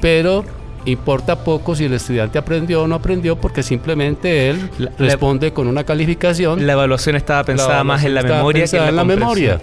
pero 0.00 0.44
importa 0.86 1.44
poco 1.44 1.74
si 1.74 1.84
el 1.84 1.92
estudiante 1.92 2.38
aprendió 2.38 2.82
o 2.82 2.86
no 2.86 2.94
aprendió, 2.94 3.36
porque 3.36 3.62
simplemente 3.62 4.48
él 4.48 4.70
La- 4.78 4.90
la- 4.90 4.96
responde 4.98 5.52
con 5.52 5.66
una 5.68 5.84
calificación. 5.84 6.66
La 6.66 6.72
evaluación 6.72 7.16
estaba 7.16 7.44
pensada 7.44 7.78
La 7.78 7.84
más 7.84 8.04
en 8.04 8.14
la 8.14 8.22
memoria 8.22 8.64
que 8.64 8.70
pensada 8.70 8.88
en 8.88 8.96
la, 8.96 9.04
memoria. 9.04 9.60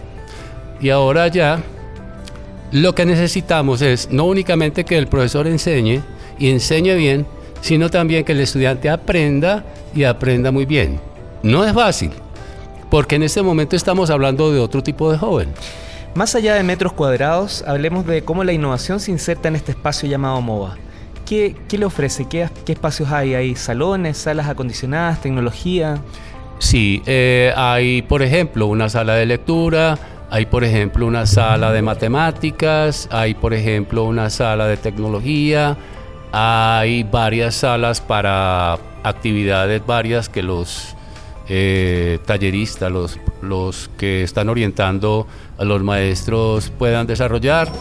Y 0.80 0.90
ahora 0.90 1.28
ya 1.28 1.60
lo 2.72 2.94
que 2.94 3.06
necesitamos 3.06 3.82
es 3.82 4.10
no 4.12 4.26
únicamente 4.26 4.84
que 4.84 4.98
el 4.98 5.08
profesor 5.08 5.48
enseñe 5.48 6.02
y 6.38 6.50
enseñe 6.52 6.94
bien, 6.96 7.26
sino 7.62 7.90
también 7.90 8.24
que 8.24 8.34
el 8.34 8.42
estudiante 8.42 8.88
aprenda 8.90 9.64
y 9.96 10.04
aprenda 10.04 10.52
muy 10.52 10.66
bien. 10.66 11.00
No 11.42 11.64
es 11.66 11.74
fácil, 11.74 12.12
porque 12.90 13.16
en 13.16 13.24
este 13.24 13.42
momento 13.42 13.76
estamos 13.76 14.10
hablando 14.10 14.52
de 14.52 14.60
otro 14.60 14.84
tipo 14.84 15.12
de 15.12 15.18
joven. 15.18 15.50
Más 16.16 16.36
allá 16.36 16.56
de 16.56 16.64
metros 16.64 16.94
cuadrados, 16.94 17.64
hablemos 17.68 18.06
de 18.06 18.24
cómo 18.24 18.44
la 18.44 18.54
innovación 18.54 19.00
se 19.00 19.12
inserta 19.12 19.50
en 19.50 19.56
este 19.56 19.72
espacio 19.72 20.10
llamado 20.10 20.42
MOA. 20.42 20.78
¿Qué, 21.26 21.56
qué 21.68 21.78
le 21.78 21.86
ofrece? 21.86 22.26
¿Qué, 22.28 22.50
qué 22.66 22.72
espacios 22.72 23.12
hay? 23.12 23.36
¿Hay 23.36 23.56
salones, 23.56 24.18
salas 24.18 24.48
acondicionadas, 24.48 25.22
tecnología? 25.22 26.02
Sí, 26.60 27.04
eh, 27.06 27.54
hay 27.56 28.02
por 28.02 28.24
ejemplo 28.24 28.66
una 28.66 28.90
sala 28.90 29.14
de 29.16 29.28
lectura, 29.28 29.98
hay 30.32 30.48
por 30.48 30.64
ejemplo 30.64 31.06
una 31.06 31.26
sala 31.26 31.72
de 31.72 31.82
matemáticas, 31.82 33.08
hay 33.12 33.36
por 33.36 33.54
ejemplo 33.54 34.06
una 34.06 34.30
sala 34.30 34.68
de 34.68 34.78
tecnología, 34.78 35.78
hay 36.32 37.04
varias 37.04 37.56
salas 37.56 38.02
para 38.02 38.80
actividades 39.04 39.86
varias 39.86 40.30
que 40.30 40.42
los 40.42 40.97
eh, 41.50 42.20
talleristas, 42.26 42.92
los, 42.92 43.20
los 43.42 43.90
que 43.98 44.24
están 44.24 44.50
orientando 44.50 45.28
a 45.58 45.64
los 45.64 45.82
maestros 45.84 46.72
puedan 46.72 47.08
desarrollar. 47.08 47.72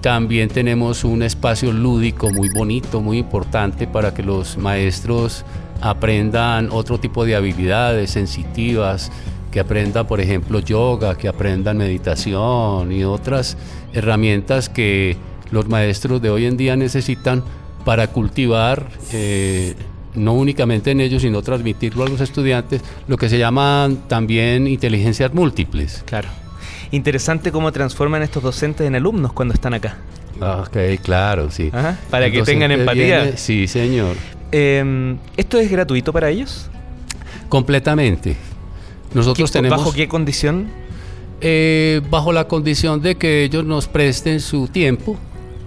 También 0.00 0.48
tenemos 0.48 1.04
un 1.04 1.22
espacio 1.22 1.72
lúdico 1.72 2.30
muy 2.30 2.48
bonito, 2.54 3.00
muy 3.00 3.18
importante 3.18 3.86
para 3.86 4.14
que 4.14 4.22
los 4.22 4.56
maestros 4.56 5.44
aprendan 5.80 6.68
otro 6.70 6.98
tipo 6.98 7.24
de 7.24 7.36
habilidades 7.36 8.10
sensitivas, 8.10 9.10
que 9.50 9.60
aprendan, 9.60 10.06
por 10.06 10.20
ejemplo, 10.20 10.60
yoga, 10.60 11.16
que 11.16 11.28
aprendan 11.28 11.78
meditación 11.78 12.92
y 12.92 13.04
otras 13.04 13.56
herramientas 13.92 14.68
que 14.68 15.16
los 15.50 15.68
maestros 15.68 16.20
de 16.20 16.30
hoy 16.30 16.46
en 16.46 16.56
día 16.56 16.76
necesitan 16.76 17.42
para 17.84 18.08
cultivar, 18.08 18.88
eh, 19.12 19.74
no 20.16 20.32
únicamente 20.34 20.90
en 20.90 21.00
ellos, 21.00 21.22
sino 21.22 21.42
transmitirlo 21.42 22.04
a 22.04 22.08
los 22.08 22.20
estudiantes, 22.20 22.82
lo 23.06 23.16
que 23.16 23.28
se 23.28 23.38
llaman 23.38 23.96
también 24.08 24.66
inteligencias 24.66 25.32
múltiples. 25.34 26.02
Claro. 26.06 26.28
Interesante 26.90 27.52
cómo 27.52 27.70
transforman 27.72 28.22
estos 28.22 28.42
docentes 28.42 28.86
en 28.86 28.94
alumnos 28.94 29.32
cuando 29.32 29.54
están 29.54 29.74
acá. 29.74 29.96
Ok, 30.40 30.76
claro, 31.02 31.50
sí. 31.50 31.70
Ajá, 31.72 31.98
para 32.10 32.30
que 32.30 32.42
tengan 32.42 32.70
empatía. 32.70 33.22
viene- 33.22 33.36
sí, 33.36 33.66
señor. 33.66 34.16
Eh, 34.52 35.16
¿Esto 35.36 35.58
es 35.58 35.70
gratuito 35.70 36.12
para 36.12 36.30
ellos? 36.30 36.68
Completamente. 37.48 38.36
Nosotros 39.14 39.50
¿Qué- 39.50 39.58
tenemos 39.58 39.78
¿Bajo 39.78 39.92
qué 39.92 40.08
condición? 40.08 40.66
eh, 41.40 42.00
bajo 42.10 42.32
la 42.32 42.48
condición 42.48 43.02
de 43.02 43.16
que 43.16 43.44
ellos 43.44 43.64
nos 43.64 43.88
presten 43.88 44.40
su 44.40 44.68
tiempo. 44.68 45.16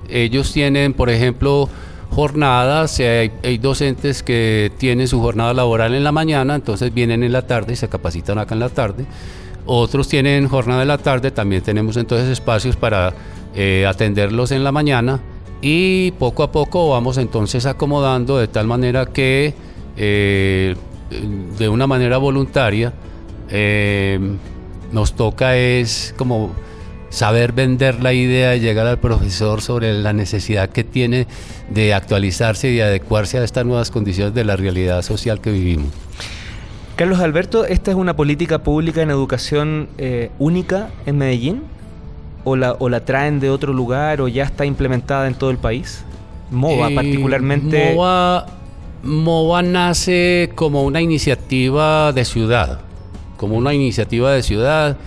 Ellos 0.10 0.52
tienen, 0.54 0.94
por 0.94 1.10
ejemplo, 1.10 1.70
jornadas. 2.12 3.00
Hay, 3.00 3.32
hay 3.44 3.58
docentes 3.58 4.24
que 4.24 4.72
tienen 4.78 5.08
su 5.08 5.20
jornada 5.22 5.54
laboral 5.54 5.94
en 5.94 6.04
la 6.04 6.12
mañana, 6.12 6.56
entonces 6.56 6.94
vienen 6.94 7.24
en 7.24 7.32
la 7.32 7.44
tarde 7.44 7.74
y 7.74 7.76
se 7.76 7.90
capacitan 7.90 8.38
acá 8.38 8.54
en 8.54 8.60
la 8.60 8.70
tarde. 8.70 9.06
Otros 9.66 10.08
tienen 10.08 10.48
jornada 10.48 10.82
en 10.82 10.88
la 10.88 10.98
tarde, 10.98 11.32
también 11.32 11.62
tenemos 11.62 11.96
entonces 11.98 12.28
espacios 12.30 12.76
para 12.76 13.14
eh, 13.56 13.86
atenderlos 13.88 14.52
en 14.52 14.64
la 14.64 14.72
mañana 14.72 15.20
y 15.62 16.12
poco 16.12 16.44
a 16.44 16.52
poco 16.52 16.90
vamos 16.90 17.18
entonces 17.18 17.66
acomodando 17.66 18.38
de 18.38 18.48
tal 18.48 18.68
manera 18.68 19.08
que 19.08 19.54
eh, 19.98 20.76
de 21.58 21.70
una 21.70 21.86
manera 21.88 22.18
voluntaria 22.18 22.94
eh, 23.50 24.20
nos 24.92 25.14
toca 25.14 25.58
es 25.58 26.14
como 26.18 26.52
saber 27.10 27.52
vender 27.54 28.02
la 28.02 28.14
idea 28.14 28.56
y 28.56 28.60
llegar 28.60 28.88
al 28.88 29.00
profesor 29.00 29.62
sobre 29.62 29.94
la 29.94 30.14
necesidad 30.14 30.70
que 30.70 30.84
tiene 30.84 31.28
de 31.70 31.94
actualizarse 31.94 32.72
y 32.72 32.82
adecuarse 32.82 33.40
a 33.40 33.44
estas 33.44 33.66
nuevas 33.66 33.92
condiciones 33.92 34.34
de 34.34 34.44
la 34.44 34.56
realidad 34.56 35.02
social 35.02 35.42
que 35.42 35.52
vivimos. 35.52 35.92
Carlos 36.96 37.20
Alberto, 37.20 37.66
¿esta 37.66 37.92
es 37.92 37.98
una 37.98 38.16
política 38.16 38.60
pública 38.60 39.02
en 39.02 39.10
educación 39.10 39.88
eh, 39.98 40.32
única 40.38 40.90
en 41.06 41.18
Medellín? 41.18 41.64
¿O 42.44 42.56
la, 42.56 42.74
¿O 42.74 42.90
la 42.90 43.06
traen 43.06 43.40
de 43.40 43.50
otro 43.50 43.74
lugar 43.74 44.22
o 44.22 44.28
ya 44.28 44.44
está 44.44 44.66
implementada 44.66 45.28
en 45.28 45.34
todo 45.34 45.50
el 45.50 45.58
país? 45.58 46.04
MOVA 46.52 46.90
Eh, 46.90 46.96
particularmente. 46.96 47.94
MOVA, 47.94 48.48
MOVA 49.04 49.62
nace 49.62 50.52
como 50.56 50.84
una 50.84 51.02
iniciativa 51.02 52.12
de 52.12 52.26
ciudad, 52.26 52.82
como 53.38 53.56
una 53.56 53.74
iniciativa 53.74 54.32
de 54.32 54.44
ciudad 54.44 54.98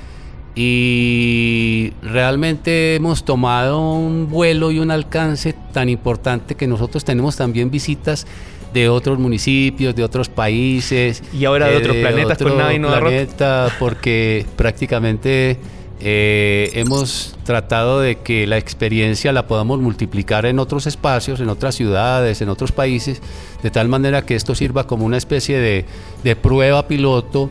y 0.55 1.93
realmente 2.03 2.97
hemos 2.97 3.25
tomado 3.25 3.81
un 3.81 4.29
vuelo 4.29 4.71
y 4.71 4.79
un 4.79 4.91
alcance 4.91 5.55
tan 5.73 5.89
importante 5.89 6.55
que 6.55 6.67
nosotros 6.67 7.05
tenemos 7.05 7.37
también 7.37 7.71
visitas 7.71 8.27
de 8.75 8.89
otros 8.89 9.19
municipios, 9.19 9.95
de 9.95 10.05
otros 10.05 10.29
países. 10.29 11.23
Y 11.33 11.45
ahora 11.45 11.69
de 11.69 11.77
otros 11.77 11.97
planetas 11.97 12.39
con 12.39 12.49
otro 12.49 12.59
Nave 12.59 12.75
y 12.75 12.79
Nueva 12.79 13.01
Rock. 13.01 13.11
planeta, 13.11 13.69
porque 13.79 14.47
prácticamente 14.57 15.59
eh, 16.01 16.71
hemos 16.75 17.37
tratado 17.45 18.01
de 18.01 18.17
que 18.17 18.47
la 18.47 18.59
experiencia 18.59 19.33
la 19.33 19.47
podamos 19.47 19.79
multiplicar 19.81 20.47
en 20.47 20.59
otros 20.59 20.87
espacios, 20.87 21.41
en 21.41 21.49
otras 21.49 21.75
ciudades, 21.75 22.43
en 22.43 22.49
otros 22.49 22.73
países, 22.73 23.23
de 23.63 23.71
tal 23.71 23.89
manera 23.89 24.27
que 24.27 24.35
esto 24.35 24.55
sirva 24.55 24.87
como 24.87 25.07
una 25.07 25.17
especie 25.17 25.59
de, 25.59 25.85
de 26.25 26.37
prueba 26.37 26.89
piloto 26.89 27.51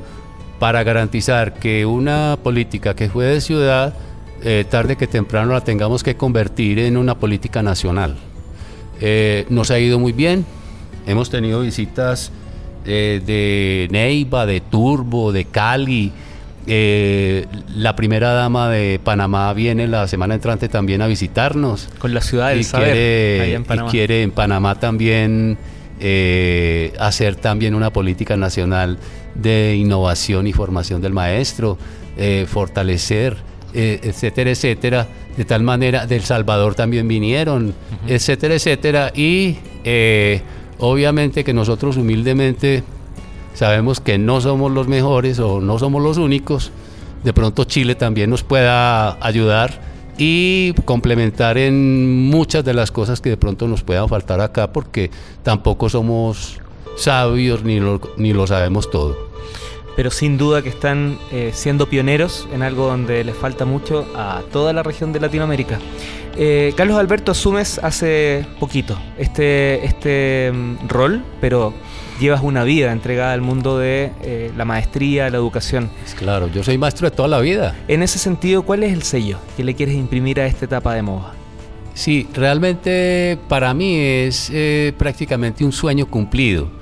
para 0.61 0.83
garantizar 0.83 1.55
que 1.55 1.87
una 1.87 2.37
política 2.43 2.95
que 2.95 3.09
fue 3.09 3.25
de 3.25 3.41
ciudad, 3.41 3.95
eh, 4.43 4.63
tarde 4.69 4.95
que 4.95 5.07
temprano 5.07 5.53
la 5.53 5.61
tengamos 5.61 6.03
que 6.03 6.15
convertir 6.15 6.77
en 6.77 6.97
una 6.97 7.15
política 7.15 7.63
nacional. 7.63 8.15
Eh, 8.99 9.47
nos 9.49 9.71
ha 9.71 9.79
ido 9.79 9.97
muy 9.97 10.11
bien, 10.11 10.45
hemos 11.07 11.31
tenido 11.31 11.61
visitas 11.61 12.31
eh, 12.85 13.23
de 13.25 13.87
Neiva, 13.89 14.45
de 14.45 14.61
Turbo, 14.61 15.31
de 15.31 15.45
Cali. 15.45 16.11
la 16.67 17.95
primera 17.95 18.33
dama 18.33 18.69
de 18.69 18.99
Panamá 19.03 19.51
viene 19.53 19.87
la 19.87 20.07
semana 20.07 20.35
entrante 20.35 20.69
también 20.69 21.01
a 21.01 21.07
visitarnos. 21.07 21.89
Con 21.97 22.13
la 22.13 22.21
ciudad 22.21 22.49
del 22.49 22.59
y 22.59 22.63
saber, 22.65 22.93
quiere, 22.93 23.53
en 23.55 23.63
Panamá. 23.63 23.89
y 23.89 23.91
quiere 23.91 24.21
en 24.21 24.29
Panamá 24.29 24.75
también 24.75 25.57
hacer 26.99 27.35
también 27.35 27.75
una 27.75 27.91
política 27.91 28.35
nacional 28.35 28.97
de 29.35 29.75
innovación 29.75 30.47
y 30.47 30.53
formación 30.53 31.01
del 31.01 31.13
maestro, 31.13 31.77
eh, 32.17 32.45
fortalecer, 32.47 33.37
eh, 33.73 33.99
etcétera, 34.03 34.51
etcétera. 34.51 35.07
De 35.37 35.45
tal 35.45 35.63
manera, 35.63 36.05
del 36.05 36.23
Salvador 36.23 36.75
también 36.75 37.07
vinieron, 37.07 37.73
etcétera, 38.07 38.55
etcétera. 38.55 39.11
Y 39.15 39.57
eh, 39.85 40.41
obviamente 40.79 41.43
que 41.43 41.53
nosotros 41.53 41.97
humildemente 41.97 42.83
sabemos 43.53 44.01
que 44.01 44.17
no 44.17 44.41
somos 44.41 44.71
los 44.71 44.87
mejores 44.87 45.39
o 45.39 45.61
no 45.61 45.79
somos 45.79 46.01
los 46.01 46.17
únicos. 46.17 46.71
De 47.23 47.33
pronto 47.33 47.63
Chile 47.63 47.95
también 47.95 48.29
nos 48.29 48.43
pueda 48.43 49.17
ayudar 49.25 49.90
y 50.23 50.73
complementar 50.85 51.57
en 51.57 52.29
muchas 52.29 52.63
de 52.63 52.75
las 52.75 52.91
cosas 52.91 53.21
que 53.21 53.31
de 53.31 53.37
pronto 53.37 53.67
nos 53.67 53.81
puedan 53.81 54.07
faltar 54.07 54.39
acá 54.39 54.71
porque 54.71 55.09
tampoco 55.41 55.89
somos 55.89 56.59
sabios 56.95 57.63
ni 57.63 57.79
lo, 57.79 57.99
ni 58.17 58.31
lo 58.31 58.45
sabemos 58.45 58.91
todo. 58.91 59.17
Pero 59.95 60.11
sin 60.11 60.37
duda 60.37 60.61
que 60.61 60.69
están 60.69 61.17
eh, 61.31 61.49
siendo 61.55 61.89
pioneros 61.89 62.47
en 62.53 62.61
algo 62.61 62.85
donde 62.85 63.23
les 63.23 63.35
falta 63.35 63.65
mucho 63.65 64.05
a 64.15 64.43
toda 64.51 64.73
la 64.73 64.83
región 64.83 65.11
de 65.11 65.21
Latinoamérica. 65.21 65.79
Eh, 66.37 66.73
Carlos 66.77 66.99
Alberto, 66.99 67.31
asumes 67.31 67.79
hace 67.79 68.45
poquito 68.59 68.99
este, 69.17 69.83
este 69.83 70.51
mm, 70.53 70.87
rol, 70.87 71.23
pero 71.41 71.73
llevas 72.19 72.41
una 72.43 72.63
vida 72.63 72.91
entregada 72.91 73.33
al 73.33 73.41
mundo 73.41 73.77
de 73.77 74.11
eh, 74.21 74.51
la 74.55 74.65
maestría, 74.65 75.29
la 75.29 75.37
educación. 75.37 75.89
Claro, 76.17 76.47
yo 76.47 76.63
soy 76.63 76.77
maestro 76.77 77.09
de 77.09 77.15
toda 77.15 77.27
la 77.27 77.39
vida. 77.39 77.75
En 77.87 78.03
ese 78.03 78.19
sentido, 78.19 78.63
¿cuál 78.63 78.83
es 78.83 78.93
el 78.93 79.03
sello 79.03 79.39
que 79.57 79.63
le 79.63 79.75
quieres 79.75 79.95
imprimir 79.95 80.39
a 80.39 80.45
esta 80.45 80.65
etapa 80.65 80.93
de 80.93 81.01
MOVA? 81.01 81.33
Sí, 81.93 82.27
realmente 82.33 83.37
para 83.47 83.73
mí 83.73 83.95
es 83.97 84.51
prácticamente 84.97 85.65
un 85.65 85.71
sueño 85.71 86.05
cumplido 86.05 86.81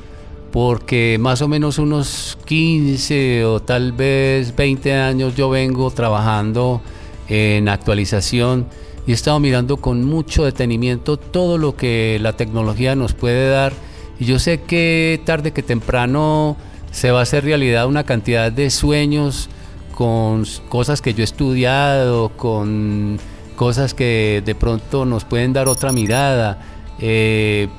porque 0.51 1.17
más 1.19 1.41
o 1.41 1.47
menos 1.47 1.77
unos 1.77 2.37
15 2.45 3.45
o 3.45 3.59
tal 3.59 3.91
vez 3.91 4.55
20 4.55 4.93
años 4.93 5.35
yo 5.35 5.49
vengo 5.49 5.91
trabajando 5.91 6.81
en 7.27 7.69
actualización 7.69 8.67
y 9.05 9.11
he 9.11 9.13
estado 9.13 9.39
mirando 9.39 9.77
con 9.77 10.03
mucho 10.03 10.43
detenimiento 10.43 11.17
todo 11.17 11.57
lo 11.57 11.75
que 11.75 12.17
la 12.21 12.33
tecnología 12.33 12.95
nos 12.95 13.13
puede 13.13 13.49
dar 13.49 13.73
y 14.19 14.25
yo 14.25 14.39
sé 14.39 14.61
que 14.61 15.21
tarde 15.25 15.51
que 15.51 15.63
temprano 15.63 16.57
se 16.91 17.11
va 17.11 17.19
a 17.19 17.23
hacer 17.23 17.43
realidad 17.43 17.87
una 17.87 18.03
cantidad 18.03 18.51
de 18.51 18.69
sueños 18.69 19.49
con 19.93 20.45
cosas 20.69 21.01
que 21.01 21.13
yo 21.13 21.21
he 21.21 21.23
estudiado, 21.23 22.29
con 22.29 23.19
cosas 23.55 23.93
que 23.93 24.41
de 24.45 24.55
pronto 24.55 25.05
nos 25.05 25.25
pueden 25.25 25.53
dar 25.53 25.67
otra 25.67 25.91
mirada 25.91 26.59
eh, 27.01 27.69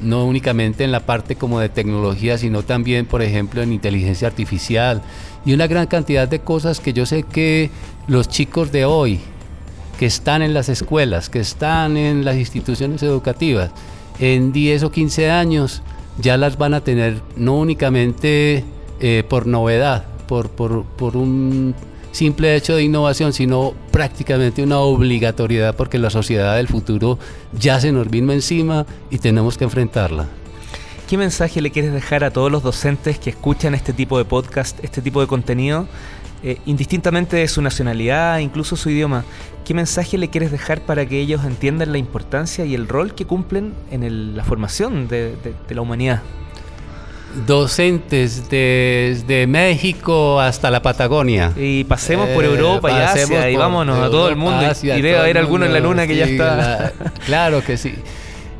no 0.00 0.26
únicamente 0.26 0.84
en 0.84 0.92
la 0.92 1.00
parte 1.00 1.36
como 1.36 1.60
de 1.60 1.68
tecnología, 1.68 2.36
sino 2.36 2.62
también, 2.62 3.06
por 3.06 3.22
ejemplo, 3.22 3.62
en 3.62 3.72
inteligencia 3.72 4.28
artificial. 4.28 5.02
Y 5.44 5.54
una 5.54 5.66
gran 5.66 5.86
cantidad 5.86 6.28
de 6.28 6.40
cosas 6.40 6.80
que 6.80 6.92
yo 6.92 7.06
sé 7.06 7.22
que 7.22 7.70
los 8.06 8.28
chicos 8.28 8.72
de 8.72 8.84
hoy, 8.84 9.20
que 9.98 10.06
están 10.06 10.42
en 10.42 10.52
las 10.52 10.68
escuelas, 10.68 11.30
que 11.30 11.40
están 11.40 11.96
en 11.96 12.24
las 12.24 12.36
instituciones 12.36 13.02
educativas, 13.02 13.70
en 14.18 14.52
10 14.52 14.84
o 14.84 14.90
15 14.90 15.30
años 15.30 15.82
ya 16.18 16.36
las 16.36 16.58
van 16.58 16.74
a 16.74 16.80
tener 16.80 17.20
no 17.36 17.56
únicamente 17.56 18.64
eh, 19.00 19.24
por 19.28 19.46
novedad, 19.46 20.06
por, 20.26 20.48
por, 20.48 20.84
por 20.84 21.16
un 21.16 21.74
simple 22.12 22.56
hecho 22.56 22.74
de 22.74 22.82
innovación, 22.82 23.32
sino 23.32 23.74
prácticamente 23.90 24.62
una 24.62 24.78
obligatoriedad 24.78 25.76
porque 25.76 25.98
la 25.98 26.10
sociedad 26.10 26.56
del 26.56 26.68
futuro 26.68 27.18
ya 27.58 27.78
se 27.78 27.92
nos 27.92 28.08
vino 28.08 28.32
encima 28.32 28.86
y 29.10 29.18
tenemos 29.18 29.58
que 29.58 29.64
enfrentarla. 29.64 30.26
¿Qué 31.08 31.16
mensaje 31.16 31.60
le 31.60 31.70
quieres 31.70 31.92
dejar 31.92 32.24
a 32.24 32.32
todos 32.32 32.50
los 32.50 32.62
docentes 32.62 33.18
que 33.18 33.30
escuchan 33.30 33.74
este 33.74 33.92
tipo 33.92 34.18
de 34.18 34.24
podcast, 34.24 34.82
este 34.82 35.02
tipo 35.02 35.20
de 35.20 35.28
contenido, 35.28 35.86
eh, 36.42 36.58
indistintamente 36.66 37.36
de 37.36 37.48
su 37.48 37.62
nacionalidad, 37.62 38.38
incluso 38.38 38.76
su 38.76 38.90
idioma? 38.90 39.24
¿Qué 39.64 39.74
mensaje 39.74 40.16
le 40.18 40.28
quieres 40.28 40.52
dejar 40.52 40.80
para 40.80 41.06
que 41.06 41.20
ellos 41.20 41.44
entiendan 41.44 41.92
la 41.92 41.98
importancia 41.98 42.64
y 42.64 42.74
el 42.74 42.88
rol 42.88 43.14
que 43.14 43.24
cumplen 43.24 43.74
en 43.90 44.36
la 44.36 44.44
formación 44.44 45.08
de 45.08 45.36
la 45.68 45.80
humanidad? 45.80 46.22
docentes 47.46 48.48
desde 48.48 49.46
México 49.46 50.40
hasta 50.40 50.70
la 50.70 50.80
Patagonia. 50.80 51.52
Y 51.56 51.84
pasemos 51.84 52.28
por 52.30 52.44
Europa 52.44 52.90
y 52.90 52.94
Asia 52.94 53.50
y 53.50 53.56
vámonos 53.56 53.98
a 53.98 54.10
todo 54.10 54.28
el 54.28 54.36
mundo. 54.36 54.64
y 54.82 54.86
debe 55.02 55.18
haber 55.18 55.38
alguno 55.38 55.66
en 55.66 55.72
la 55.72 55.80
luna 55.80 56.06
que 56.06 56.16
ya 56.16 56.24
está. 56.24 56.92
claro 57.26 57.62
que 57.62 57.76
sí. 57.76 57.94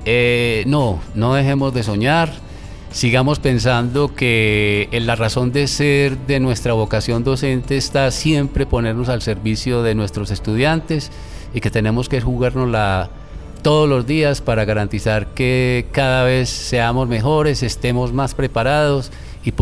Eh, 0.05 0.65
no, 0.67 1.01
no 1.15 1.35
dejemos 1.35 1.73
de 1.73 1.83
soñar. 1.83 2.46
Sigamos 2.97 3.41
pensando 3.41 4.15
que 4.15 4.89
la 4.91 5.17
razón 5.17 5.53
de 5.53 5.67
ser 5.67 6.17
de 6.17 6.41
nuestra 6.41 6.73
vocación 6.73 7.25
docente 7.25 7.77
está 7.77 8.11
siempre 8.11 8.65
ponernos 8.65 9.11
al 9.11 9.21
servicio 9.21 9.83
de 9.83 9.95
nuestros 9.95 10.31
estudiantes 10.31 11.11
y 11.53 11.61
que 11.61 11.71
tenemos 11.71 12.09
que 12.09 12.23
jugarnos 12.23 12.71
la 12.71 13.11
todos 13.61 13.87
los 13.87 14.07
días 14.07 14.41
para 14.41 14.65
garantizar 14.65 15.27
que 15.35 15.85
cada 15.93 16.25
vez 16.25 16.49
seamos 16.49 17.07
mejores, 17.07 17.63
estemos 17.63 18.15
más 18.15 18.35
preparados 18.35 19.13
y, 19.45 19.53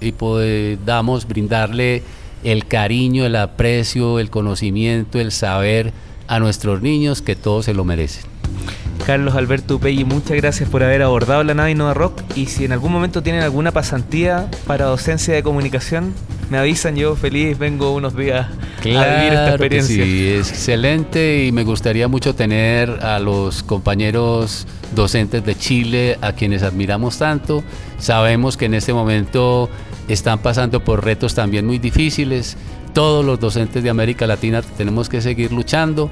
y 0.00 0.12
podamos 0.12 1.28
brindarle 1.28 2.02
el 2.42 2.66
cariño, 2.66 3.24
el 3.24 3.36
aprecio, 3.36 4.18
el 4.18 4.28
conocimiento, 4.28 5.20
el 5.20 5.30
saber 5.30 5.92
a 6.26 6.40
nuestros 6.40 6.82
niños 6.82 7.22
que 7.22 7.36
todos 7.36 7.66
se 7.66 7.74
lo 7.74 7.84
merecen. 7.84 8.24
Carlos 9.06 9.34
Alberto 9.34 9.76
Upegui, 9.76 10.04
muchas 10.04 10.36
gracias 10.36 10.68
por 10.68 10.84
haber 10.84 11.02
abordado 11.02 11.42
la 11.42 11.54
nave 11.54 11.74
Nova 11.74 11.92
Rock 11.92 12.22
y 12.36 12.46
si 12.46 12.64
en 12.64 12.72
algún 12.72 12.92
momento 12.92 13.22
tienen 13.22 13.42
alguna 13.42 13.72
pasantía 13.72 14.48
para 14.66 14.86
docencia 14.86 15.34
de 15.34 15.42
comunicación, 15.42 16.14
me 16.50 16.58
avisan, 16.58 16.94
yo 16.94 17.16
feliz 17.16 17.58
vengo 17.58 17.92
unos 17.94 18.16
días 18.16 18.46
a 18.48 18.82
vivir 18.82 19.32
esta 19.32 19.48
experiencia. 19.50 20.04
sí, 20.04 20.28
es 20.28 20.50
excelente 20.50 21.44
y 21.46 21.50
me 21.52 21.64
gustaría 21.64 22.06
mucho 22.06 22.34
tener 22.36 22.90
a 23.02 23.18
los 23.18 23.64
compañeros 23.64 24.68
docentes 24.94 25.44
de 25.44 25.56
Chile 25.56 26.18
a 26.20 26.32
quienes 26.34 26.62
admiramos 26.62 27.18
tanto. 27.18 27.64
Sabemos 27.98 28.56
que 28.56 28.66
en 28.66 28.74
este 28.74 28.92
momento 28.92 29.68
están 30.06 30.38
pasando 30.38 30.84
por 30.84 31.04
retos 31.04 31.34
también 31.34 31.66
muy 31.66 31.78
difíciles. 31.78 32.56
Todos 32.92 33.24
los 33.24 33.40
docentes 33.40 33.82
de 33.82 33.90
América 33.90 34.26
Latina 34.26 34.62
tenemos 34.76 35.08
que 35.08 35.20
seguir 35.20 35.50
luchando 35.50 36.08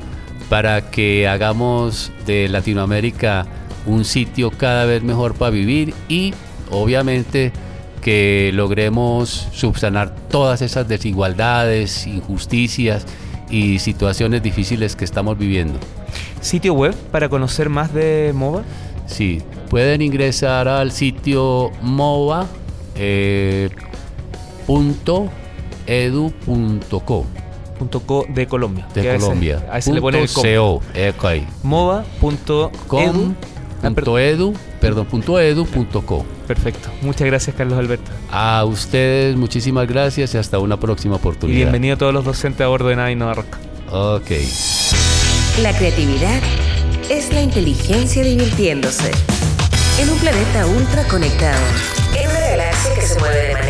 para 0.51 0.91
que 0.91 1.29
hagamos 1.29 2.13
de 2.27 2.49
Latinoamérica 2.49 3.47
un 3.87 4.05
sitio 4.05 4.51
cada 4.51 4.85
vez 4.85 5.03
mejor 5.03 5.35
para 5.35 5.53
vivir 5.53 5.95
y 6.09 6.35
obviamente 6.71 7.53
que 8.03 8.51
logremos 8.53 9.49
subsanar 9.53 10.15
todas 10.29 10.61
esas 10.61 10.89
desigualdades, 10.89 12.07
injusticias 12.07 13.07
y 13.49 13.79
situaciones 13.79 14.43
difíciles 14.43 14.97
que 14.97 15.05
estamos 15.05 15.39
viviendo. 15.39 15.79
¿Sitio 16.41 16.75
web 16.75 16.97
para 17.13 17.29
conocer 17.29 17.69
más 17.69 17.95
de 17.95 18.33
MOVA? 18.35 18.65
Sí, 19.07 19.43
pueden 19.69 20.03
ingresar 20.03 20.67
al 20.67 20.91
sitio 20.91 21.71
mova.edu.co. 21.81 22.57
Eh, 25.87 27.40
.co 27.81 28.27
de 28.29 28.47
Colombia. 28.47 28.87
De 28.95 29.17
Colombia. 29.17 29.67
ahí 29.71 29.83
se 29.83 29.93
le 29.93 30.01
pone 30.01 30.23
el 30.23 30.29
.co, 30.29 30.83
okay. 31.17 31.47
Mova.com 31.63 33.35
edu, 34.19 34.55
perdón, 34.81 35.07
punto 35.07 35.41
edu, 35.41 35.67
punto 35.67 36.03
co. 36.03 36.25
Perfecto. 36.47 36.91
Muchas 37.03 37.27
gracias, 37.27 37.57
Carlos 37.57 37.79
Alberto. 37.79 38.11
A 38.31 38.65
ustedes, 38.65 39.37
muchísimas 39.37 39.89
gracias 39.89 40.35
y 40.35 40.39
hasta 40.39 40.59
una 40.59 40.79
próxima 40.79 41.17
oportunidad. 41.17 41.57
Y 41.57 41.63
bienvenido 41.63 41.95
a 41.95 41.99
todos 41.99 42.13
los 42.13 42.25
docentes 42.25 42.65
a 42.65 42.69
bordo 42.69 42.89
de 42.89 42.97
Nave 42.97 43.17
Nova 43.17 43.35
Rock. 43.35 43.57
Ok. 43.91 44.31
La 45.63 45.77
creatividad 45.77 46.41
es 47.09 47.33
la 47.33 47.43
inteligencia 47.43 48.23
divirtiéndose. 48.23 49.11
En 49.99 50.11
un 50.11 50.19
planeta 50.19 50.67
ultra 50.67 51.05
conectado. 51.05 51.61
En 52.17 52.29
una 52.31 52.41
galaxia 52.41 52.95
que 52.95 53.03
se 53.03 53.19
mueve 53.19 53.49
de 53.49 53.53
manera 53.55 53.70